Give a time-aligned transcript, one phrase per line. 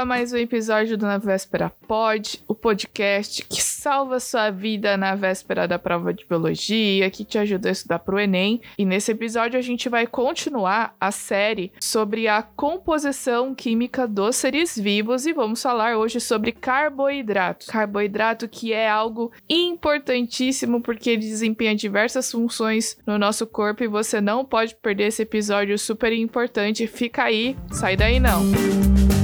[0.00, 5.14] a mais um episódio do Na Véspera Pod, o podcast que salva sua vida na
[5.14, 8.62] véspera da prova de biologia, que te ajuda a estudar para o Enem.
[8.78, 14.74] E nesse episódio a gente vai continuar a série sobre a composição química dos seres
[14.74, 17.66] vivos e vamos falar hoje sobre carboidrato.
[17.66, 24.18] Carboidrato que é algo importantíssimo porque ele desempenha diversas funções no nosso corpo e você
[24.18, 26.86] não pode perder esse episódio super importante.
[26.86, 29.19] Fica aí, sai daí não.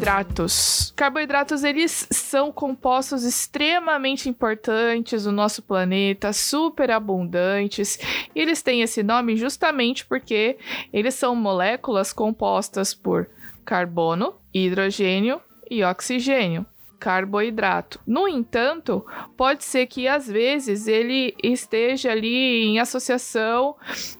[0.00, 0.92] Carboidratos.
[0.96, 7.98] Carboidratos eles são compostos extremamente importantes no nosso planeta, super abundantes.
[8.34, 10.56] E eles têm esse nome justamente porque
[10.92, 13.28] eles são moléculas compostas por
[13.64, 16.66] carbono, hidrogênio e oxigênio
[17.00, 17.98] carboidrato.
[18.06, 19.04] No entanto,
[19.36, 23.74] pode ser que às vezes ele esteja ali em associação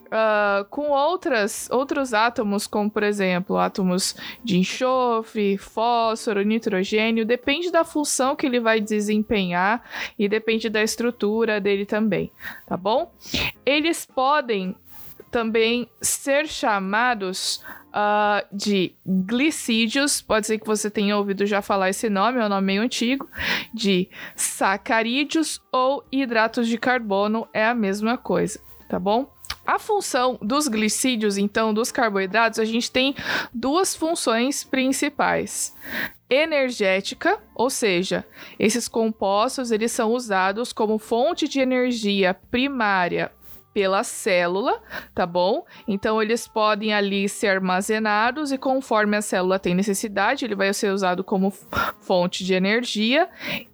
[0.06, 7.84] uh, com outras, outros átomos, como por exemplo átomos de enxofre, fósforo, nitrogênio, depende da
[7.84, 9.82] função que ele vai desempenhar
[10.18, 12.32] e depende da estrutura dele também,
[12.66, 13.12] tá bom?
[13.64, 14.74] Eles podem
[15.30, 22.08] também ser chamados uh, de glicídios, pode ser que você tenha ouvido já falar esse
[22.08, 23.28] nome, é um nome meio antigo,
[23.72, 29.32] de sacarídeos ou hidratos de carbono, é a mesma coisa, tá bom?
[29.66, 33.14] A função dos glicídios, então, dos carboidratos, a gente tem
[33.52, 35.76] duas funções principais
[36.28, 38.24] energética, ou seja,
[38.58, 43.32] esses compostos eles são usados como fonte de energia primária
[43.72, 44.82] pela célula,
[45.14, 45.64] tá bom?
[45.86, 50.92] Então eles podem ali ser armazenados e conforme a célula tem necessidade, ele vai ser
[50.92, 51.52] usado como
[52.00, 53.28] fonte de energia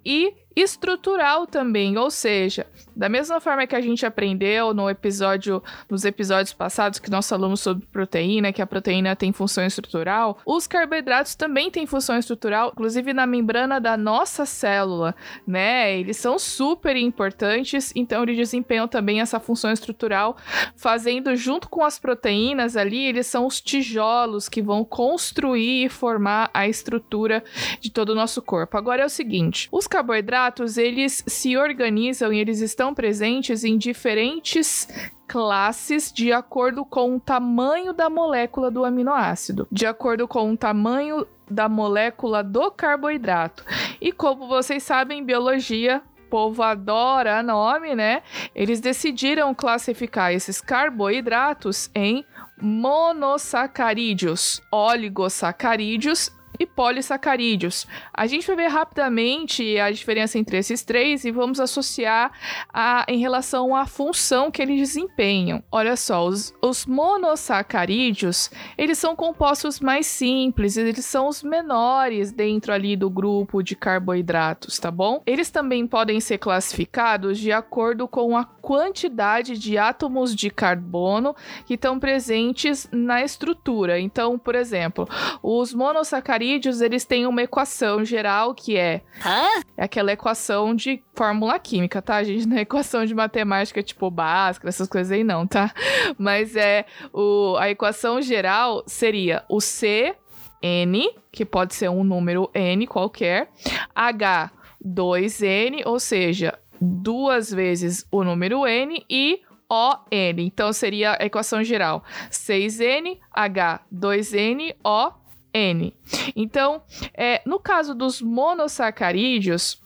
[0.05, 6.07] e estrutural também, ou seja, da mesma forma que a gente aprendeu no episódio, nos
[6.07, 11.35] episódios passados que nós falamos sobre proteína, que a proteína tem função estrutural, os carboidratos
[11.35, 15.15] também têm função estrutural, inclusive na membrana da nossa célula,
[15.47, 15.99] né?
[15.99, 20.39] Eles são super importantes, então eles desempenham também essa função estrutural,
[20.75, 26.51] fazendo junto com as proteínas ali, eles são os tijolos que vão construir e formar
[26.55, 27.45] a estrutura
[27.79, 28.79] de todo o nosso corpo.
[28.79, 30.46] Agora é o seguinte, os carboidratos,
[30.77, 34.89] eles se organizam e eles estão presentes em diferentes
[35.27, 41.27] classes de acordo com o tamanho da molécula do aminoácido, de acordo com o tamanho
[41.51, 43.65] da molécula do carboidrato.
[44.01, 48.23] E como vocês sabem, biologia povo adora nome, né?
[48.55, 52.25] Eles decidiram classificar esses carboidratos em
[52.61, 57.87] monossacarídeos, oligosacarídeos e polissacarídeos.
[58.13, 62.33] A gente vai ver rapidamente a diferença entre esses três e vamos associar
[62.73, 65.63] a, em relação à função que eles desempenham.
[65.71, 72.73] Olha só, os, os monossacarídeos, eles são compostos mais simples, eles são os menores dentro
[72.73, 75.23] ali do grupo de carboidratos, tá bom?
[75.27, 81.35] Eles também podem ser classificados de acordo com a quantidade de átomos de carbono
[81.65, 84.01] que estão presentes na estrutura.
[84.01, 85.09] Então, por exemplo,
[85.43, 89.63] os monossacarídeos sacarídeos, eles têm uma equação geral que é, Hã?
[89.77, 92.47] é aquela equação de fórmula química, tá, gente?
[92.47, 95.73] Não é equação de matemática tipo básica, essas coisas aí não, tá?
[96.19, 100.15] Mas é o, a equação geral seria o C
[100.63, 103.51] N, que pode ser um número N qualquer,
[103.95, 104.51] H
[104.85, 110.07] 2N, ou seja, duas vezes o número N e ON.
[110.39, 115.26] Então seria a equação geral 6N, H, 2N, O,
[115.57, 115.95] N.
[116.35, 116.83] Então,
[117.15, 119.81] é, no caso dos monossacarídeos,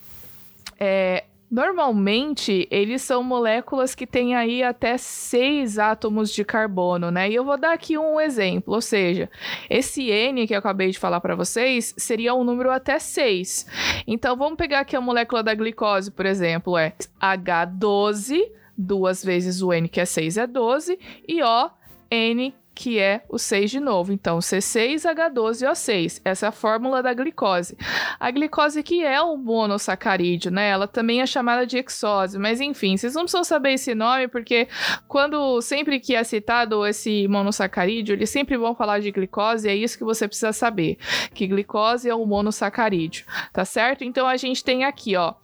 [0.79, 7.29] é, Normalmente, eles são moléculas que têm aí até seis átomos de carbono, né?
[7.29, 9.29] E eu vou dar aqui um exemplo, ou seja,
[9.69, 13.67] esse N que eu acabei de falar para vocês seria um número até 6.
[14.07, 18.41] Então, vamos pegar aqui a molécula da glicose, por exemplo, é H12,
[18.79, 20.97] duas vezes o N, que é 6, é 12,
[21.27, 21.71] e O,
[22.09, 24.11] N, que é o 6 de novo.
[24.11, 26.23] Então, C6H12O6.
[26.25, 27.77] Essa é a fórmula da glicose.
[28.19, 30.71] A glicose que é o monossacarídeo, né?
[30.71, 34.67] Ela também é chamada de hexose, mas enfim, vocês não precisam saber esse nome porque
[35.07, 39.75] quando sempre que é citado esse monossacarídeo, eles sempre vão falar de glicose, e é
[39.75, 40.97] isso que você precisa saber,
[41.35, 44.05] que glicose é o monossacarídeo, tá certo?
[44.05, 45.35] Então a gente tem aqui, ó,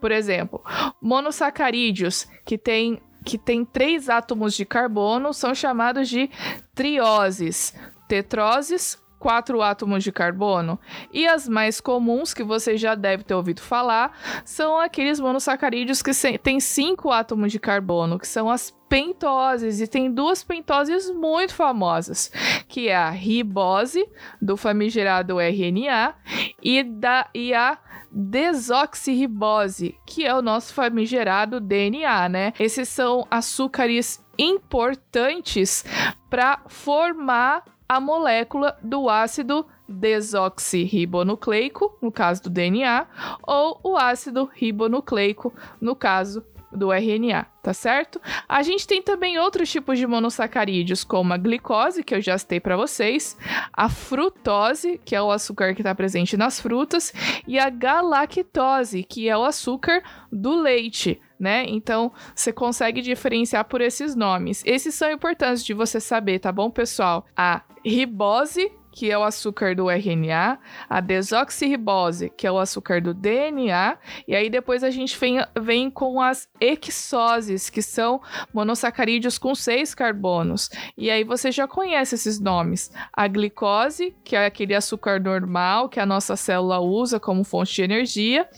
[0.00, 0.62] por exemplo,
[1.02, 6.30] monossacarídeos que tem que tem três átomos de carbono são chamados de
[6.74, 7.74] trioses.
[8.06, 10.78] Tetroses, quatro átomos de carbono.
[11.10, 16.10] E as mais comuns, que você já deve ter ouvido falar, são aqueles monossacarídeos que
[16.36, 19.80] têm cinco átomos de carbono, que são as pentoses.
[19.80, 22.30] E tem duas pentoses muito famosas,
[22.68, 24.06] que é a ribose,
[24.42, 26.14] do famigerado RNA,
[26.62, 27.78] e, da, e a
[28.12, 32.52] desoxirribose, que é o nosso famigerado DNA, né?
[32.60, 35.82] Esses são açúcares importantes
[36.28, 43.06] para formar a molécula do ácido desoxirribonucleico, no caso do DNA,
[43.42, 46.44] ou o ácido ribonucleico, no caso
[46.74, 48.20] do RNA, tá certo?
[48.48, 52.58] A gente tem também outros tipos de monossacarídeos, como a glicose, que eu já citei
[52.58, 53.36] para vocês,
[53.72, 57.12] a frutose, que é o açúcar que está presente nas frutas,
[57.46, 60.02] e a galactose, que é o açúcar
[60.32, 61.66] do leite né?
[61.68, 64.62] Então, você consegue diferenciar por esses nomes.
[64.64, 67.26] Esses são importantes de você saber, tá bom, pessoal?
[67.36, 70.58] A ribose, que é o açúcar do RNA,
[70.88, 75.90] a desoxirribose, que é o açúcar do DNA, e aí depois a gente vem, vem
[75.90, 78.22] com as hexoses, que são
[78.54, 80.70] monossacarídeos com seis carbonos.
[80.96, 82.90] E aí você já conhece esses nomes.
[83.12, 87.82] A glicose, que é aquele açúcar normal que a nossa célula usa como fonte de
[87.82, 88.48] energia.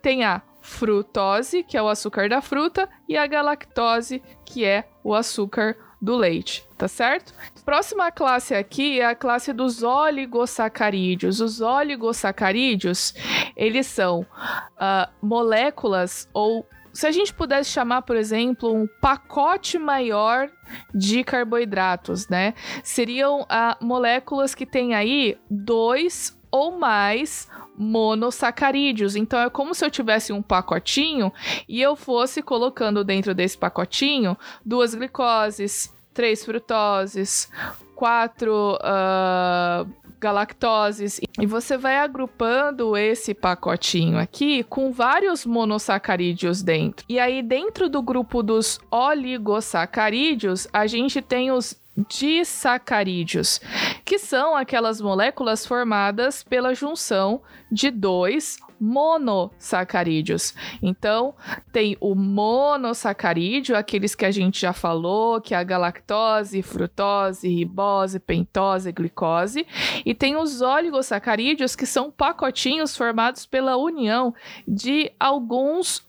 [0.00, 5.14] Tem a frutose, que é o açúcar da fruta, e a galactose, que é o
[5.14, 7.32] açúcar do leite, tá certo?
[7.64, 11.40] Próxima classe aqui é a classe dos oligosacarídeos.
[11.40, 13.14] Os oligosacarídeos,
[13.56, 20.50] eles são uh, moléculas ou se a gente pudesse chamar, por exemplo, um pacote maior
[20.94, 22.52] de carboidratos, né?
[22.82, 23.46] Seriam uh,
[23.84, 27.48] moléculas que têm aí dois ou mais
[27.82, 29.16] monossacarídeos.
[29.16, 31.32] Então é como se eu tivesse um pacotinho
[31.68, 37.50] e eu fosse colocando dentro desse pacotinho duas glicoses, três frutoses,
[37.94, 39.88] quatro uh,
[40.22, 41.20] galactoses.
[41.40, 47.04] E você vai agrupando esse pacotinho aqui com vários monossacarídeos dentro.
[47.08, 53.60] E aí, dentro do grupo dos oligosacarídeos, a gente tem os disacarídeos,
[54.04, 60.54] que são aquelas moléculas formadas pela junção de dois monossacarídeos.
[60.82, 61.36] Então,
[61.72, 68.18] tem o monossacarídeo, aqueles que a gente já falou, que é a galactose, frutose, ribose,
[68.18, 69.64] pentose, glicose,
[70.04, 74.34] e tem os oligosacarídeos, que são pacotinhos formados pela união
[74.66, 76.04] de alguns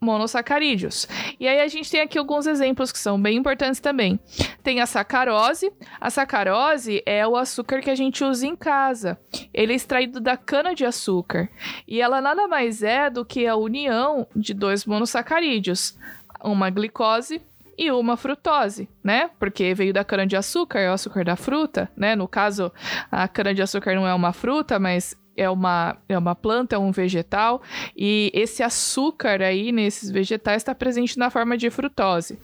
[0.00, 1.08] monossacarídeos.
[1.40, 4.20] E aí a gente tem aqui alguns exemplos que são bem importantes também.
[4.62, 5.72] Tem a sacarose.
[6.00, 9.18] A sacarose é o açúcar que a gente usa em casa.
[9.52, 11.48] Ele é extraído da cana de açúcar.
[11.88, 15.96] E ela nada mais é do que a união de dois monossacarídeos,
[16.42, 17.40] uma glicose
[17.76, 19.30] e uma frutose, né?
[19.38, 22.14] Porque veio da cana de açúcar, é o açúcar da fruta, né?
[22.14, 22.72] No caso,
[23.10, 26.78] a cana de açúcar não é uma fruta, mas é uma, é uma planta, é
[26.78, 27.62] um vegetal,
[27.96, 32.38] e esse açúcar aí nesses vegetais está presente na forma de frutose.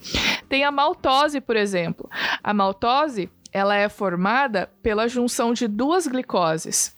[0.49, 2.09] Tem a maltose, por exemplo.
[2.43, 6.97] A maltose ela é formada pela junção de duas glicoses.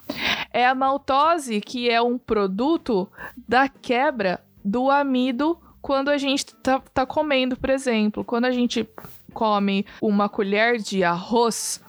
[0.52, 3.08] É a maltose que é um produto
[3.48, 8.24] da quebra do amido quando a gente tá, tá comendo, por exemplo.
[8.24, 8.88] Quando a gente
[9.32, 11.80] come uma colher de arroz,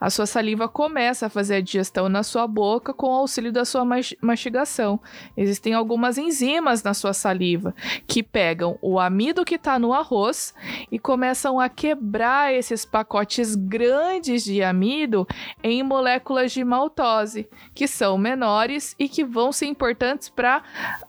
[0.00, 3.64] a sua saliva começa a fazer a digestão na sua boca com o auxílio da
[3.64, 3.84] sua
[4.20, 5.00] mastigação.
[5.36, 7.74] Existem algumas enzimas na sua saliva
[8.06, 10.54] que pegam o amido que está no arroz
[10.90, 15.26] e começam a quebrar esses pacotes grandes de amido
[15.62, 20.62] em moléculas de maltose, que são menores e que vão ser importantes para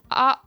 [0.10, 0.40] a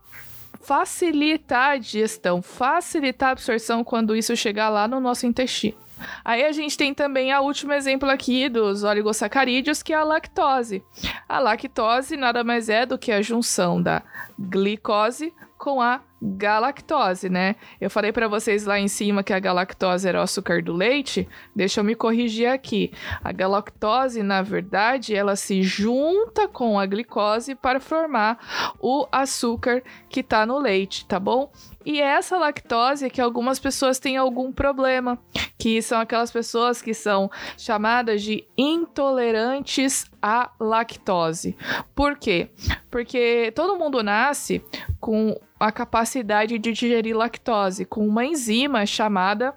[0.63, 5.77] facilitar a digestão, facilitar a absorção quando isso chegar lá no nosso intestino.
[6.25, 10.83] Aí a gente tem também a último exemplo aqui dos oligosacarídeos, que é a lactose.
[11.29, 14.03] A lactose nada mais é do que a junção da
[14.39, 17.57] glicose com a galactose, né?
[17.81, 21.29] Eu falei para vocês lá em cima que a galactose era o açúcar do leite.
[21.55, 22.93] Deixa eu me corrigir aqui.
[23.25, 30.21] A galactose, na verdade, ela se junta com a glicose para formar o açúcar que
[30.21, 31.51] está no leite, tá bom?
[31.85, 35.19] E essa lactose é que algumas pessoas têm algum problema,
[35.59, 41.57] que são aquelas pessoas que são chamadas de intolerantes à lactose.
[41.95, 42.51] Por quê?
[42.91, 44.65] Porque todo mundo nasce
[45.01, 49.55] com a capacidade de digerir lactose com uma enzima chamada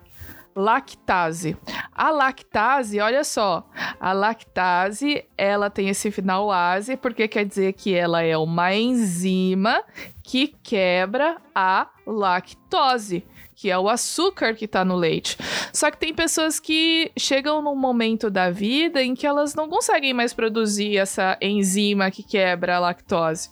[0.55, 1.57] lactase.
[1.93, 3.67] A lactase, olha só,
[3.99, 9.83] a lactase, ela tem esse final ase, porque quer dizer que ela é uma enzima
[10.23, 15.37] que quebra a lactose que é o açúcar que está no leite.
[15.71, 20.13] Só que tem pessoas que chegam num momento da vida em que elas não conseguem
[20.13, 23.49] mais produzir essa enzima que quebra a lactose.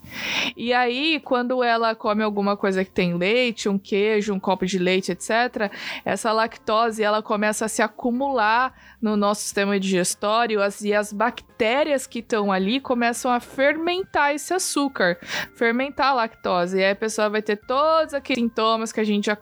[0.57, 4.77] E aí, quando ela come alguma coisa que tem leite, um queijo, um copo de
[4.77, 5.71] leite, etc.,
[6.03, 12.07] essa lactose ela começa a se acumular no nosso sistema digestório as, e as bactérias
[12.07, 15.17] que estão ali começam a fermentar esse açúcar,
[15.55, 16.77] fermentar a lactose.
[16.77, 19.35] E aí a pessoa vai ter todos aqueles sintomas que a gente já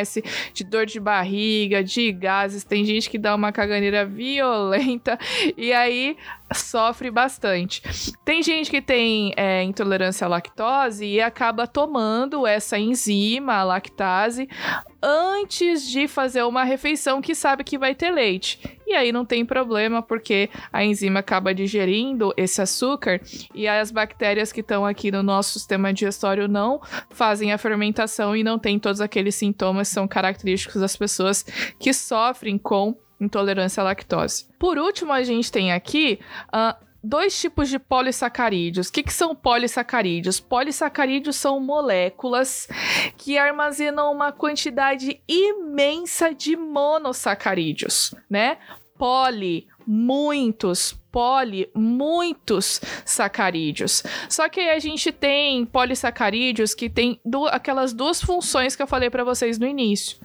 [0.00, 2.64] conhece, de dor de barriga, de gases.
[2.64, 5.18] Tem gente que dá uma caganeira violenta
[5.56, 6.16] e aí
[6.52, 7.82] sofre bastante.
[8.24, 14.48] Tem gente que tem é, intolerância à lactose e acaba tomando essa enzima, a lactase,
[15.02, 18.60] antes de fazer uma refeição que sabe que vai ter leite.
[18.86, 23.20] E aí não tem problema, porque a enzima acaba digerindo esse açúcar
[23.54, 26.80] e as bactérias que estão aqui no nosso sistema digestório não
[27.10, 31.44] fazem a fermentação e não tem todos aqueles sintomas que são característicos das pessoas
[31.78, 34.46] que sofrem com intolerância à lactose.
[34.58, 38.88] Por último, a gente tem aqui uh, dois tipos de polissacarídeos.
[38.88, 40.40] O que, que são polissacarídeos?
[40.40, 42.68] Polissacarídeos são moléculas
[43.16, 48.58] que armazenam uma quantidade imensa de monossacarídeos, né?
[48.98, 54.02] Poli, muitos, poli, muitos sacarídeos.
[54.28, 57.20] Só que a gente tem polissacarídeos que tem
[57.50, 60.18] aquelas duas funções que eu falei para vocês no início.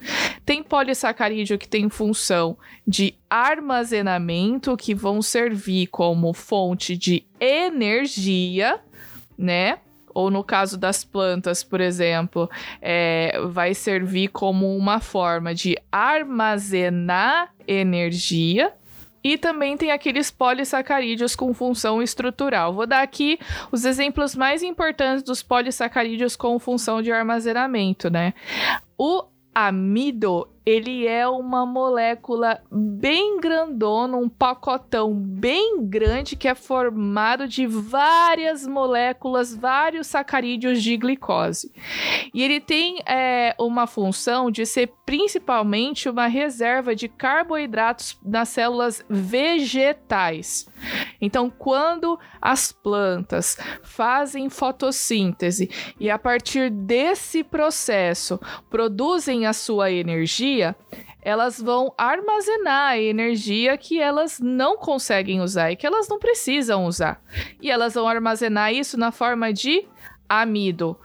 [0.45, 2.57] Tem polissacarídeo que tem função
[2.87, 8.79] de armazenamento, que vão servir como fonte de energia,
[9.37, 9.79] né?
[10.15, 12.49] ou no caso das plantas, por exemplo,
[12.81, 18.73] é, vai servir como uma forma de armazenar energia.
[19.25, 22.71] E também tem aqueles polissacarídeos com função estrutural.
[22.71, 23.39] Vou dar aqui
[23.71, 28.35] os exemplos mais importantes dos polissacarídeos com função de armazenamento, né?
[28.95, 37.47] O amido, ele é uma molécula bem grandona, um pacotão bem grande que é formado
[37.47, 41.71] de várias moléculas, vários sacarídeos de glicose.
[42.33, 49.05] E ele tem é, uma função de ser principalmente uma reserva de carboidratos nas células
[49.07, 50.67] vegetais.
[51.21, 58.39] Então, quando as plantas fazem fotossíntese e a partir desse processo
[58.69, 60.75] produzem a sua energia,
[61.21, 66.85] elas vão armazenar a energia que elas não conseguem usar e que elas não precisam
[66.85, 67.19] usar.
[67.59, 69.87] E elas vão armazenar isso na forma de
[70.29, 70.95] amido.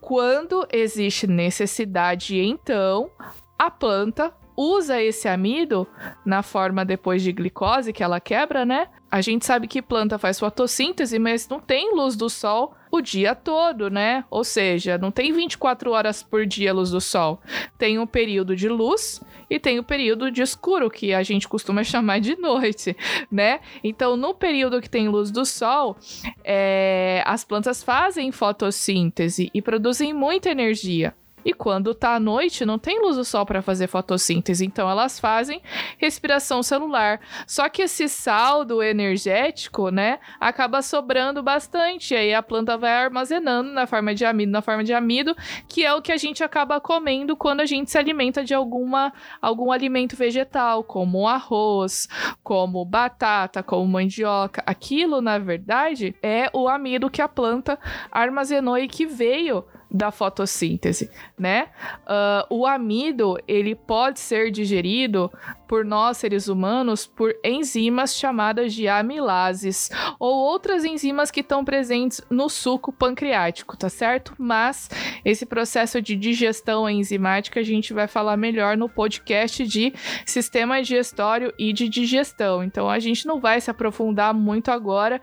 [0.00, 3.10] Quando existe necessidade, então,
[3.58, 5.86] a planta usa esse amido
[6.24, 8.88] na forma depois de glicose que ela quebra, né?
[9.10, 13.34] A gente sabe que planta faz fotossíntese, mas não tem luz do sol o dia
[13.34, 14.24] todo, né?
[14.30, 17.40] Ou seja, não tem 24 horas por dia luz do sol.
[17.78, 21.82] Tem um período de luz e tem o período de escuro, que a gente costuma
[21.84, 22.96] chamar de noite,
[23.30, 23.60] né?
[23.84, 25.96] Então, no período que tem luz do sol,
[26.44, 31.14] é, as plantas fazem fotossíntese e produzem muita energia.
[31.44, 35.20] E quando tá à noite, não tem luz do sol para fazer fotossíntese, então elas
[35.20, 35.60] fazem
[35.98, 37.20] respiração celular.
[37.46, 42.14] Só que esse saldo energético, né, acaba sobrando bastante.
[42.14, 45.36] E aí a planta vai armazenando na forma de amido, na forma de amido,
[45.68, 49.12] que é o que a gente acaba comendo quando a gente se alimenta de alguma
[49.40, 52.08] algum alimento vegetal, como arroz,
[52.42, 54.62] como batata, como mandioca.
[54.66, 57.78] Aquilo, na verdade, é o amido que a planta
[58.10, 61.08] armazenou e que veio da fotossíntese,
[61.38, 61.68] né?
[62.02, 65.30] Uh, o amido ele pode ser digerido
[65.68, 72.20] por nós seres humanos por enzimas chamadas de amilases ou outras enzimas que estão presentes
[72.28, 74.34] no suco pancreático, tá certo?
[74.36, 74.90] Mas
[75.24, 79.94] esse processo de digestão enzimática a gente vai falar melhor no podcast de
[80.26, 82.64] sistema digestório e de digestão.
[82.64, 85.20] Então a gente não vai se aprofundar muito agora,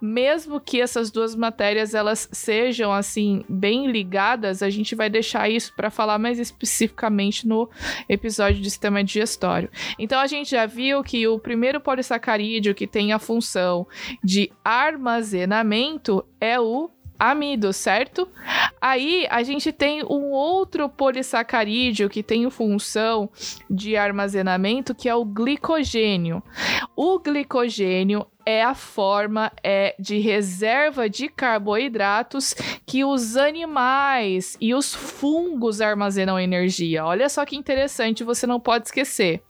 [0.00, 5.72] mesmo que essas duas matérias elas sejam assim bem ligadas, a gente vai deixar isso
[5.74, 7.68] para falar mais especificamente no
[8.08, 9.70] episódio de sistema digestório.
[9.98, 13.86] Então a gente já viu que o primeiro polissacarídeo que tem a função
[14.22, 16.90] de armazenamento é o
[17.20, 18.26] amido, certo?
[18.80, 23.28] Aí a gente tem um outro polissacarídeo que tem função
[23.68, 26.42] de armazenamento, que é o glicogênio.
[26.96, 32.54] O glicogênio é a forma é, de reserva de carboidratos
[32.86, 37.04] que os animais e os fungos armazenam energia.
[37.04, 39.42] Olha só que interessante, você não pode esquecer.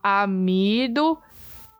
[0.00, 1.18] Amido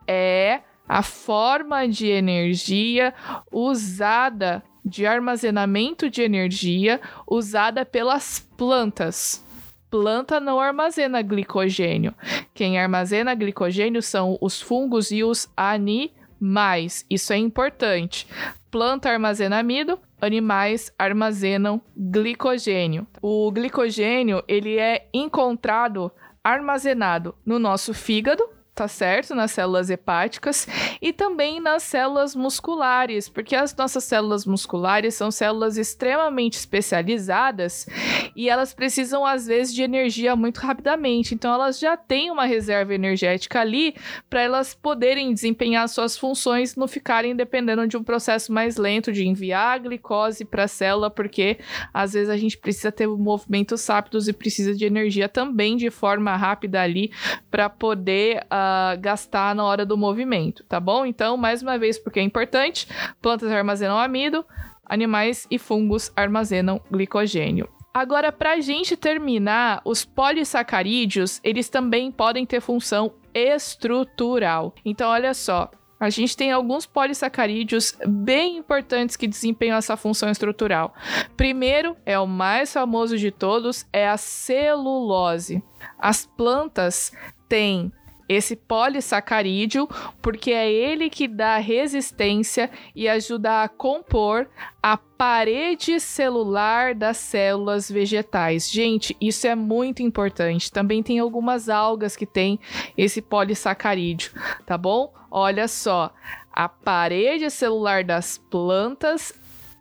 [0.04, 3.14] é a forma de energia
[3.52, 9.44] usada de armazenamento de energia usada pelas plantas.
[9.90, 12.14] Planta não armazena glicogênio.
[12.54, 17.04] Quem armazena glicogênio são os fungos e os animais.
[17.10, 18.26] Isso é importante.
[18.70, 23.06] Planta armazena amido, animais armazenam glicogênio.
[23.20, 26.10] O glicogênio, ele é encontrado
[26.42, 28.42] armazenado no nosso fígado,
[28.74, 29.34] tá certo?
[29.34, 30.66] Nas células hepáticas
[31.00, 37.86] e também nas células musculares, porque as nossas células musculares são células extremamente especializadas
[38.34, 41.34] e elas precisam às vezes de energia muito rapidamente.
[41.34, 43.94] Então elas já têm uma reserva energética ali
[44.30, 49.26] para elas poderem desempenhar suas funções, não ficarem dependendo de um processo mais lento de
[49.26, 51.58] enviar glicose para a célula, porque
[51.92, 56.34] às vezes a gente precisa ter movimentos rápidos e precisa de energia também de forma
[56.36, 57.12] rápida ali
[57.50, 58.61] para poder uh,
[59.00, 61.06] gastar na hora do movimento, tá bom?
[61.06, 62.86] Então, mais uma vez, porque é importante,
[63.20, 64.44] plantas armazenam amido,
[64.84, 67.68] animais e fungos armazenam glicogênio.
[67.94, 74.74] Agora, para a gente terminar, os polissacarídeos, eles também podem ter função estrutural.
[74.84, 80.94] Então, olha só, a gente tem alguns polissacarídeos bem importantes que desempenham essa função estrutural.
[81.36, 85.62] Primeiro, é o mais famoso de todos, é a celulose.
[85.98, 87.12] As plantas
[87.48, 87.92] têm
[88.32, 89.88] esse polissacarídeo,
[90.20, 94.48] porque é ele que dá resistência e ajuda a compor
[94.82, 98.70] a parede celular das células vegetais.
[98.70, 100.72] Gente, isso é muito importante.
[100.72, 102.58] Também tem algumas algas que têm
[102.98, 104.32] esse polissacarídeo,
[104.66, 105.12] tá bom?
[105.30, 106.12] Olha só,
[106.52, 109.32] a parede celular das plantas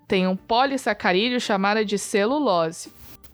[0.08, 2.92] tem um polissacarídeo chamado de celulose.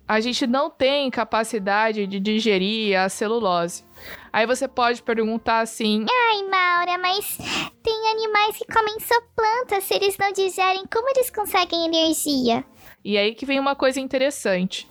[0.08, 3.84] A gente não tem capacidade de digerir a celulose.
[4.32, 7.38] Aí você pode perguntar assim: Ai, Maura, mas
[7.84, 9.84] tem animais que comem só plantas.
[9.84, 12.64] Se eles não digerem, como eles conseguem energia?
[13.08, 14.86] E aí que vem uma coisa interessante.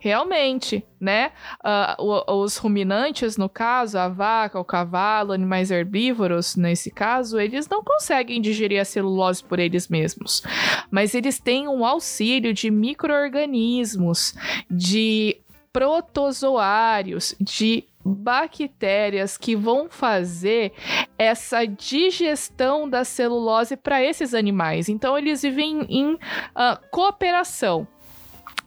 [0.00, 1.30] Realmente, né?
[1.64, 7.84] Uh, os ruminantes, no caso, a vaca, o cavalo, animais herbívoros, nesse caso, eles não
[7.84, 10.42] conseguem digerir a celulose por eles mesmos.
[10.90, 14.34] Mas eles têm um auxílio de micro-organismos,
[14.68, 15.40] de
[15.72, 20.72] protozoários, de bactérias que vão fazer
[21.18, 24.88] essa digestão da celulose para esses animais.
[24.88, 26.18] Então, eles vivem em uh,
[26.90, 27.86] cooperação.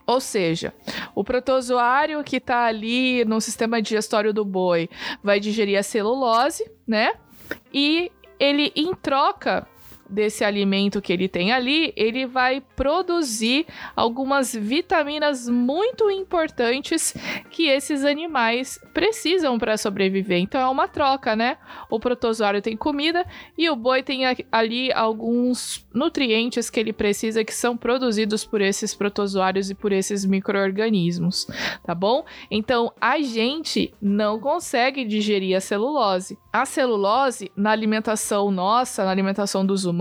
[0.06, 0.74] Ou seja,
[1.14, 4.88] o protozoário que está ali no sistema digestório do boi
[5.22, 7.14] vai digerir a celulose, né?
[7.72, 9.66] E ele, em troca,
[10.08, 17.14] desse alimento que ele tem ali, ele vai produzir algumas vitaminas muito importantes
[17.50, 20.38] que esses animais precisam para sobreviver.
[20.38, 21.56] Então é uma troca, né?
[21.90, 27.54] O protozoário tem comida e o boi tem ali alguns nutrientes que ele precisa que
[27.54, 31.46] são produzidos por esses protozoários e por esses microorganismos,
[31.84, 32.24] tá bom?
[32.50, 36.38] Então a gente não consegue digerir a celulose.
[36.52, 39.93] A celulose na alimentação nossa, na alimentação dos humanos,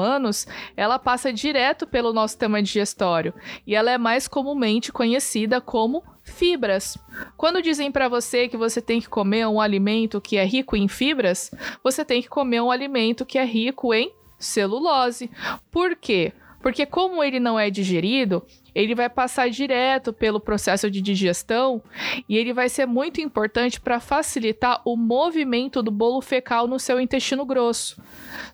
[0.76, 3.34] ela passa direto pelo nosso sistema digestório
[3.66, 6.98] e ela é mais comumente conhecida como fibras.
[7.38, 10.88] Quando dizem para você que você tem que comer um alimento que é rico em
[10.88, 11.52] fibras,
[11.84, 15.30] você tem que comer um alimento que é rico em celulose.
[15.72, 16.34] Por quê?
[16.64, 18.42] Porque como ele não é digerido,
[18.74, 21.84] ele vai passar direto pelo processo de digestão
[22.28, 27.02] e ele vai ser muito importante para facilitar o movimento do bolo fecal no seu
[27.02, 28.02] intestino grosso.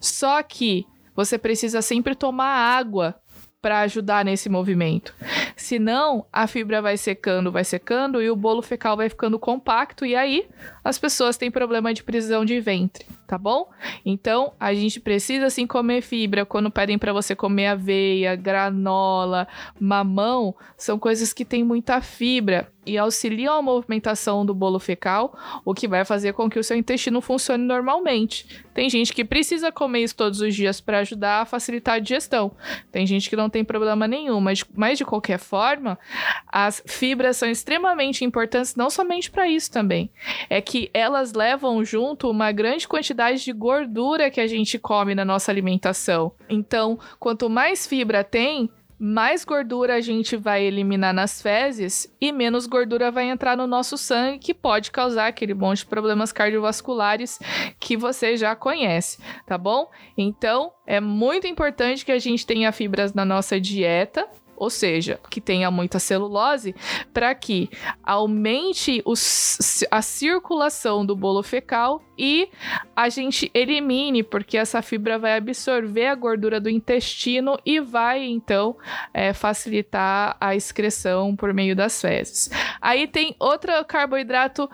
[0.02, 0.88] Só que
[1.20, 3.14] você precisa sempre tomar água
[3.62, 5.14] para ajudar nesse movimento.
[5.54, 10.16] Senão, a fibra vai secando, vai secando e o bolo fecal vai ficando compacto e
[10.16, 10.48] aí
[10.84, 13.70] as pessoas têm problema de prisão de ventre, tá bom?
[14.06, 16.46] Então, a gente precisa sim comer fibra.
[16.46, 19.48] Quando pedem para você comer aveia, granola,
[19.80, 25.74] mamão, são coisas que têm muita fibra e auxiliam a movimentação do bolo fecal, o
[25.74, 28.63] que vai fazer com que o seu intestino funcione normalmente.
[28.74, 32.52] Tem gente que precisa comer isso todos os dias para ajudar a facilitar a digestão.
[32.92, 36.00] Tem gente que não tem problema nenhum, mas, mas de qualquer forma,
[36.48, 40.10] as fibras são extremamente importantes não somente para isso também.
[40.50, 45.26] É que elas levam junto uma grande quantidade de gordura que a gente come na
[45.26, 46.32] nossa alimentação.
[46.48, 52.68] Então, quanto mais fibra tem, mais gordura a gente vai eliminar nas fezes e menos
[52.68, 57.39] gordura vai entrar no nosso sangue, que pode causar aquele monte de problemas cardiovasculares
[57.80, 59.89] que você já conhece, tá bom?
[60.18, 64.28] Então, é muito importante que a gente tenha fibras na nossa dieta
[64.60, 66.76] ou seja, que tenha muita celulose,
[67.13, 67.69] para que
[68.04, 72.50] aumente os, a circulação do bolo fecal e
[72.93, 78.76] a gente elimine, porque essa fibra vai absorver a gordura do intestino e vai então
[79.13, 82.50] é, facilitar a excreção por meio das fezes.
[82.82, 84.69] Aí tem outro carboidrato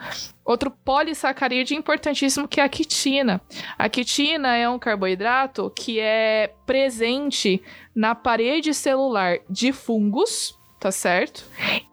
[0.46, 3.40] Outro polissacarídeo importantíssimo que é a quitina.
[3.76, 7.60] A quitina é um carboidrato que é presente
[7.92, 11.44] na parede celular de fungos, tá certo?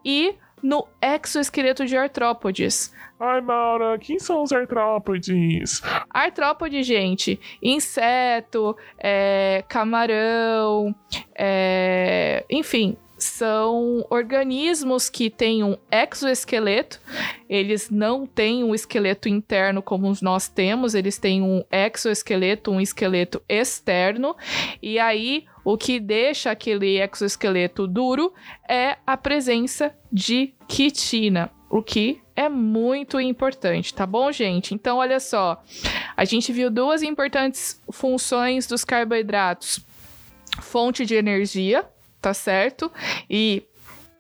[0.06, 2.94] E no exoesqueleto de artrópodes.
[3.20, 5.82] Ai, Maura, quem são os artrópodes?
[6.10, 10.94] Artrópode, gente, inseto, é, camarão,
[11.36, 17.00] é, enfim, são organismos que têm um exoesqueleto.
[17.50, 23.42] Eles não têm um esqueleto interno como nós temos, eles têm um exoesqueleto, um esqueleto
[23.48, 24.36] externo.
[24.82, 28.34] E aí, o que deixa aquele exoesqueleto duro
[28.68, 34.74] é a presença de quitina, o que é muito importante, tá bom, gente?
[34.74, 35.64] Então, olha só,
[36.18, 39.80] a gente viu duas importantes funções dos carboidratos:
[40.60, 41.86] fonte de energia,
[42.24, 42.90] tá certo?
[43.30, 43.64] E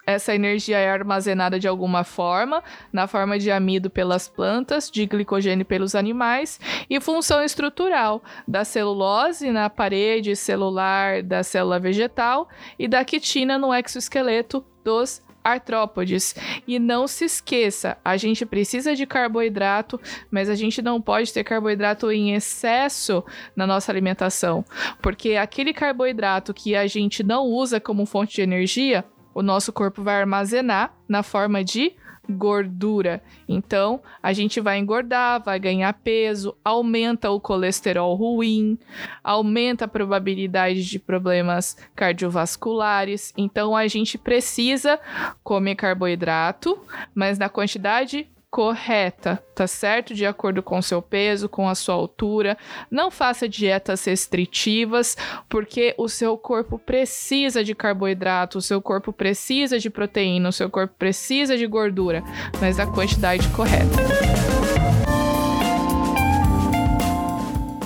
[0.06, 2.62] essa energia é armazenada de alguma forma,
[2.92, 9.50] na forma de amido pelas plantas, de glicogênio pelos animais, e função estrutural da celulose
[9.54, 16.36] na parede celular da célula vegetal e da quitina no exoesqueleto dos artrópodes.
[16.68, 20.00] E não se esqueça, a gente precisa de carboidrato,
[20.32, 23.24] mas a gente não pode ter carboidrato em excesso
[23.56, 24.64] na nossa alimentação,
[25.02, 29.04] porque aquele carboidrato que a gente não usa como fonte de energia,
[29.34, 31.96] o nosso corpo vai armazenar na forma de
[32.30, 33.22] gordura.
[33.48, 38.78] Então, a gente vai engordar, vai ganhar peso, aumenta o colesterol ruim,
[39.24, 43.34] aumenta a probabilidade de problemas cardiovasculares.
[43.38, 45.00] Então, a gente precisa
[45.44, 46.80] comer carboidrato,
[47.14, 50.14] mas na quantidade correta, tá certo?
[50.14, 52.56] De acordo com seu peso, com a sua altura.
[52.92, 55.18] Não faça dietas restritivas,
[55.50, 60.70] porque o seu corpo precisa de carboidrato, o seu corpo precisa de proteína, o seu
[60.70, 62.24] corpo precisa de gordura,
[62.62, 63.98] mas a quantidade correta.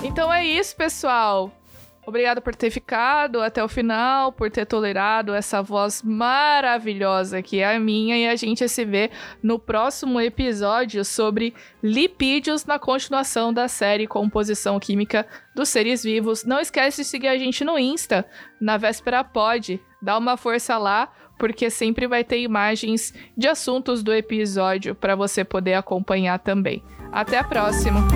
[0.03, 1.49] Então é isso, pessoal.
[2.07, 7.75] Obrigada por ter ficado até o final, por ter tolerado essa voz maravilhosa que é
[7.75, 8.17] a minha.
[8.17, 9.11] E a gente se vê
[9.43, 16.45] no próximo episódio sobre lipídios na continuação da série Composição Química dos Seres Vivos.
[16.45, 18.25] Não esquece de seguir a gente no Insta,
[18.57, 19.77] na Véspera Pod.
[20.01, 25.43] Dá uma força lá, porque sempre vai ter imagens de assuntos do episódio para você
[25.43, 26.81] poder acompanhar também.
[27.11, 28.07] Até a próxima!